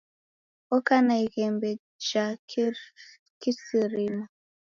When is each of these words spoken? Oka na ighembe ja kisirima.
Oka 0.75 0.95
na 1.05 1.15
ighembe 1.25 1.69
ja 2.07 2.25
kisirima. 3.39 4.25